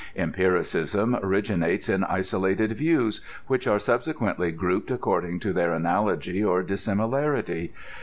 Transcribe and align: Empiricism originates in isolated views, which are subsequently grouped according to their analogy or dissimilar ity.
Empiricism 0.15 1.15
originates 1.21 1.87
in 1.87 2.03
isolated 2.05 2.71
views, 2.71 3.21
which 3.45 3.67
are 3.67 3.77
subsequently 3.77 4.51
grouped 4.51 4.89
according 4.89 5.39
to 5.39 5.53
their 5.53 5.73
analogy 5.73 6.43
or 6.43 6.63
dissimilar 6.63 7.35
ity. 7.35 7.71